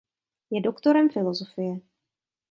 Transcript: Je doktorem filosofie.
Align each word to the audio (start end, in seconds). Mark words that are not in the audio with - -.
Je 0.51 0.61
doktorem 0.65 1.09
filosofie. 1.13 1.77